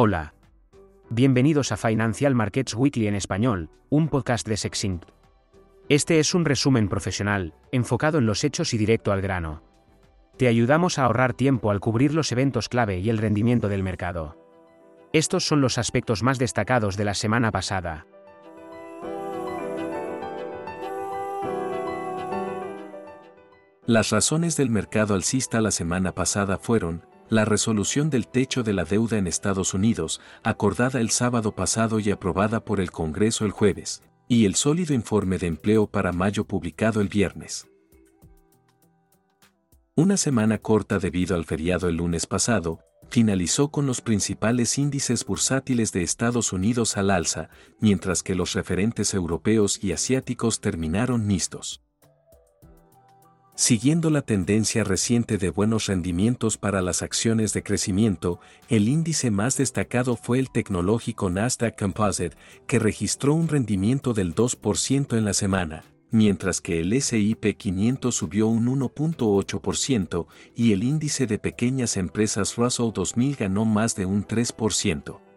[0.00, 0.32] Hola.
[1.10, 5.04] Bienvenidos a Financial Markets Weekly en español, un podcast de Sexint.
[5.88, 9.60] Este es un resumen profesional, enfocado en los hechos y directo al grano.
[10.36, 14.36] Te ayudamos a ahorrar tiempo al cubrir los eventos clave y el rendimiento del mercado.
[15.12, 18.06] Estos son los aspectos más destacados de la semana pasada.
[23.84, 28.84] Las razones del mercado alcista la semana pasada fueron, la resolución del techo de la
[28.84, 34.02] deuda en Estados Unidos, acordada el sábado pasado y aprobada por el Congreso el jueves,
[34.28, 37.68] y el sólido informe de empleo para mayo publicado el viernes.
[39.94, 45.92] Una semana corta debido al feriado el lunes pasado, finalizó con los principales índices bursátiles
[45.92, 47.48] de Estados Unidos al alza,
[47.80, 51.82] mientras que los referentes europeos y asiáticos terminaron mixtos.
[53.58, 59.56] Siguiendo la tendencia reciente de buenos rendimientos para las acciones de crecimiento, el índice más
[59.56, 62.36] destacado fue el tecnológico Nasdaq Composite,
[62.68, 68.46] que registró un rendimiento del 2% en la semana, mientras que el SIP 500 subió
[68.46, 75.27] un 1.8% y el índice de pequeñas empresas Russell 2000 ganó más de un 3%.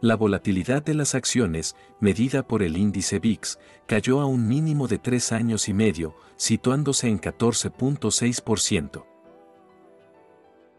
[0.00, 4.98] La volatilidad de las acciones, medida por el índice VIX, cayó a un mínimo de
[4.98, 9.04] tres años y medio, situándose en 14.6%.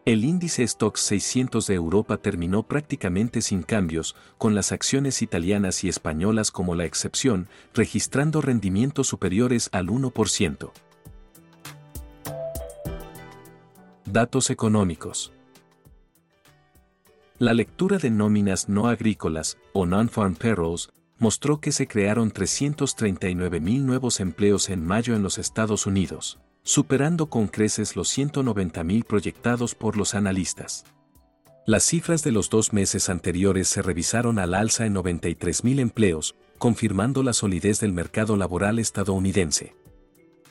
[0.03, 5.89] El índice Stocks 600 de Europa terminó prácticamente sin cambios, con las acciones italianas y
[5.89, 10.71] españolas como la excepción, registrando rendimientos superiores al 1%.
[14.05, 15.31] Datos económicos.
[17.41, 24.19] La lectura de nóminas no agrícolas, o non-farm payrolls, mostró que se crearon 339.000 nuevos
[24.19, 30.13] empleos en mayo en los Estados Unidos, superando con creces los 190.000 proyectados por los
[30.13, 30.85] analistas.
[31.65, 37.23] Las cifras de los dos meses anteriores se revisaron al alza en 93.000 empleos, confirmando
[37.23, 39.73] la solidez del mercado laboral estadounidense.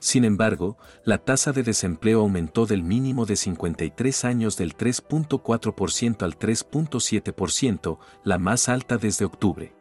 [0.01, 6.39] Sin embargo, la tasa de desempleo aumentó del mínimo de 53 años del 3.4% al
[6.39, 9.75] 3.7%, la más alta desde octubre.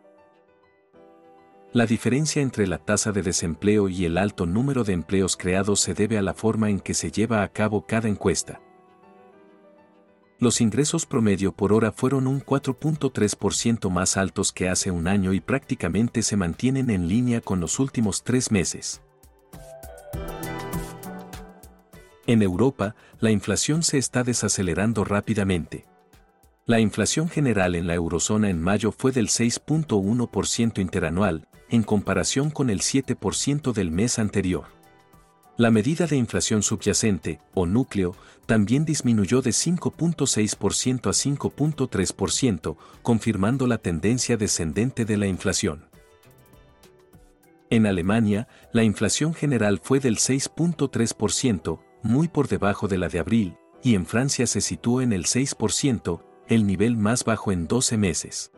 [1.71, 5.93] La diferencia entre la tasa de desempleo y el alto número de empleos creados se
[5.93, 8.59] debe a la forma en que se lleva a cabo cada encuesta.
[10.37, 15.39] Los ingresos promedio por hora fueron un 4.3% más altos que hace un año y
[15.39, 19.01] prácticamente se mantienen en línea con los últimos tres meses.
[22.29, 25.87] En Europa, la inflación se está desacelerando rápidamente.
[26.67, 32.69] La inflación general en la eurozona en mayo fue del 6.1% interanual, en comparación con
[32.69, 34.65] el 7% del mes anterior.
[35.57, 43.79] La medida de inflación subyacente, o núcleo, también disminuyó de 5.6% a 5.3%, confirmando la
[43.79, 45.89] tendencia descendente de la inflación.
[47.71, 53.57] En Alemania, la inflación general fue del 6.3%, muy por debajo de la de abril,
[53.83, 58.51] y en Francia se situó en el 6%, el nivel más bajo en 12 meses.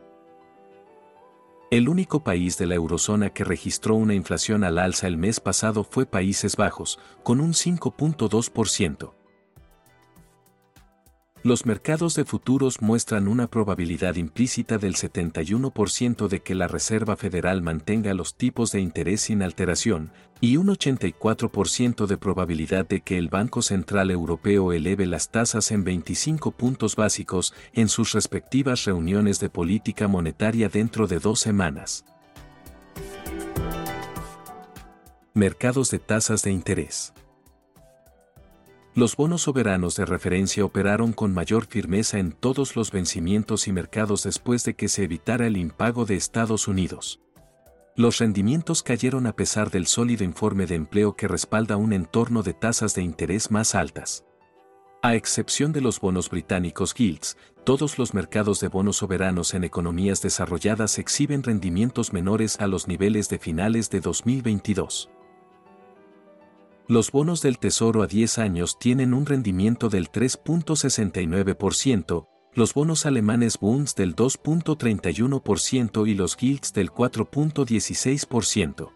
[1.70, 5.84] El único país de la eurozona que registró una inflación al alza el mes pasado
[5.84, 9.14] fue Países Bajos, con un 5.2%.
[11.44, 17.62] Los mercados de futuros muestran una probabilidad implícita del 71% de que la Reserva Federal
[17.62, 23.28] mantenga los tipos de interés sin alteración, y un 84% de probabilidad de que el
[23.28, 29.50] Banco Central Europeo eleve las tasas en 25 puntos básicos en sus respectivas reuniones de
[29.50, 32.04] política monetaria dentro de dos semanas.
[35.34, 37.12] Mercados de tasas de interés
[38.94, 44.22] los bonos soberanos de referencia operaron con mayor firmeza en todos los vencimientos y mercados
[44.24, 47.20] después de que se evitara el impago de Estados Unidos.
[47.96, 52.52] Los rendimientos cayeron a pesar del sólido informe de empleo que respalda un entorno de
[52.52, 54.24] tasas de interés más altas.
[55.02, 60.22] A excepción de los bonos británicos Gilts, todos los mercados de bonos soberanos en economías
[60.22, 65.10] desarrolladas exhiben rendimientos menores a los niveles de finales de 2022.
[66.88, 73.56] Los bonos del Tesoro a 10 años tienen un rendimiento del 3.69%, los bonos alemanes
[73.58, 78.90] Bunds del 2.31% y los Gilts del 4.16%.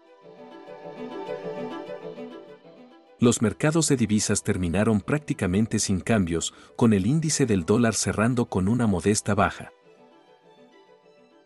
[3.19, 8.67] Los mercados de divisas terminaron prácticamente sin cambios, con el índice del dólar cerrando con
[8.67, 9.71] una modesta baja.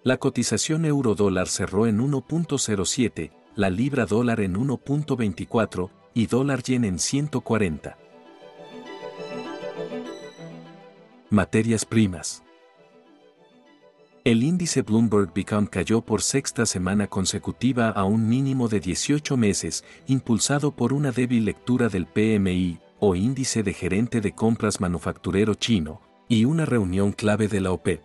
[0.03, 6.99] La cotización euro-dólar cerró en 1.07, la libra dólar en 1.24, y dólar yen en
[6.99, 7.97] 140.
[11.29, 12.43] Materias primas.
[14.23, 19.83] El índice Bloomberg Become cayó por sexta semana consecutiva a un mínimo de 18 meses,
[20.05, 26.01] impulsado por una débil lectura del PMI, o índice de gerente de compras manufacturero chino,
[26.27, 28.01] y una reunión clave de la OPEP.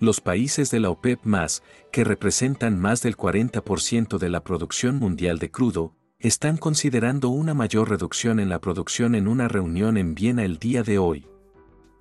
[0.00, 1.62] Los países de la OPEP más,
[1.92, 7.90] que representan más del 40% de la producción mundial de crudo, están considerando una mayor
[7.90, 11.26] reducción en la producción en una reunión en Viena el día de hoy.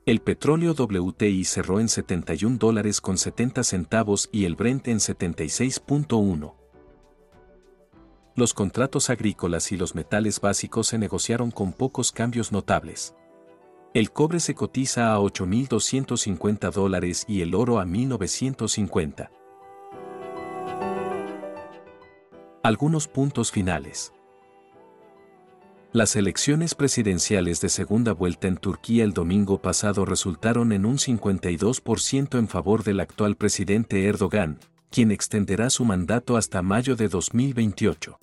[0.06, 6.56] El petróleo WTI cerró en 71 dólares con 70 centavos y el Brent en 76.1.
[8.34, 13.14] Los contratos agrícolas y los metales básicos se negociaron con pocos cambios notables.
[13.92, 19.32] El cobre se cotiza a 8.250 dólares y el oro a 1.950.
[22.62, 24.14] Algunos puntos finales.
[25.92, 32.38] Las elecciones presidenciales de segunda vuelta en Turquía el domingo pasado resultaron en un 52%
[32.38, 34.60] en favor del actual presidente Erdogan,
[34.92, 38.20] quien extenderá su mandato hasta mayo de 2028.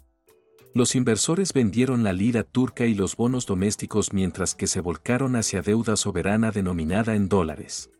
[0.76, 5.62] Los inversores vendieron la lira turca y los bonos domésticos mientras que se volcaron hacia
[5.62, 7.90] deuda soberana denominada en dólares.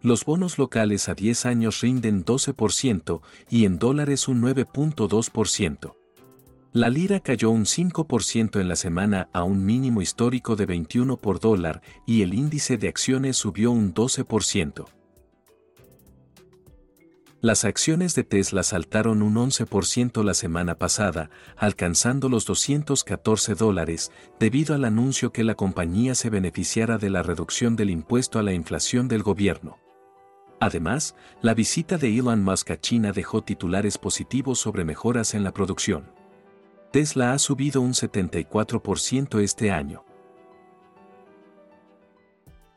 [0.00, 5.94] Los bonos locales a 10 años rinden 12% y en dólares un 9.2%.
[6.72, 11.38] La lira cayó un 5% en la semana a un mínimo histórico de 21 por
[11.38, 14.84] dólar y el índice de acciones subió un 12%.
[17.44, 24.74] Las acciones de Tesla saltaron un 11% la semana pasada, alcanzando los 214 dólares, debido
[24.74, 29.08] al anuncio que la compañía se beneficiara de la reducción del impuesto a la inflación
[29.08, 29.76] del gobierno.
[30.58, 35.52] Además, la visita de Elon Musk a China dejó titulares positivos sobre mejoras en la
[35.52, 36.10] producción.
[36.92, 40.02] Tesla ha subido un 74% este año.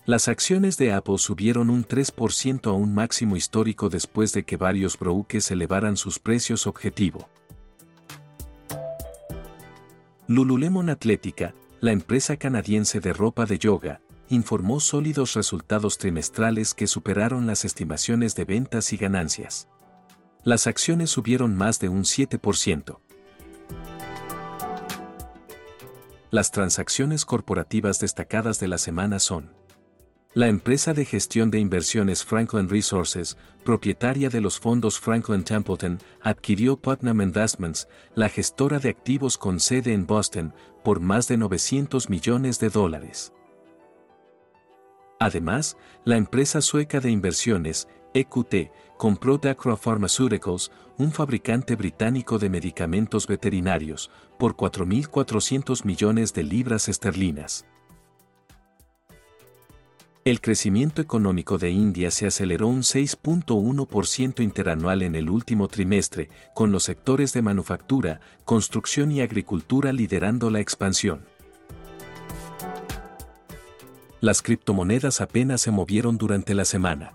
[0.08, 4.98] Las acciones de Apple subieron un 3% a un máximo histórico después de que varios
[4.98, 7.28] brokers elevaran sus precios objetivo.
[10.28, 14.00] Lululemon Atlética, la empresa canadiense de ropa de yoga,
[14.30, 19.68] informó sólidos resultados trimestrales que superaron las estimaciones de ventas y ganancias.
[20.46, 22.98] Las acciones subieron más de un 7%.
[26.32, 29.52] Las transacciones corporativas destacadas de la semana son
[30.38, 33.36] la empresa de gestión de inversiones Franklin Resources,
[33.66, 39.94] propietaria de los fondos Franklin Templeton, adquirió Putnam Investments, la gestora de activos con sede
[39.94, 40.54] en Boston,
[40.84, 43.34] por más de 900 millones de dólares.
[45.20, 45.76] Además,
[46.06, 54.12] la empresa sueca de inversiones, EQT, compró Dacro Pharmaceuticals, un fabricante británico de medicamentos veterinarios,
[54.38, 57.66] por 4.400 millones de libras esterlinas.
[60.28, 66.70] El crecimiento económico de India se aceleró un 6.1% interanual en el último trimestre, con
[66.70, 71.24] los sectores de manufactura, construcción y agricultura liderando la expansión.
[74.20, 77.14] Las criptomonedas apenas se movieron durante la semana.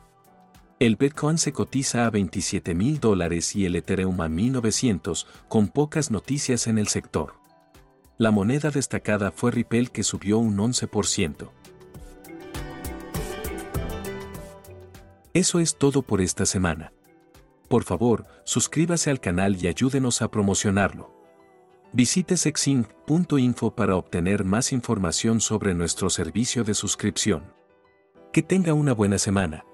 [0.78, 6.10] El Bitcoin se cotiza a 27 mil dólares y el Ethereum a 1900, con pocas
[6.10, 7.34] noticias en el sector.
[8.16, 11.50] La moneda destacada fue Ripple que subió un 11%.
[15.34, 16.92] Eso es todo por esta semana.
[17.68, 21.10] Por favor, suscríbase al canal y ayúdenos a promocionarlo.
[21.94, 27.54] Visite sexinc.info para obtener más información sobre nuestro servicio de suscripción.
[28.30, 29.64] Que tenga una buena semana.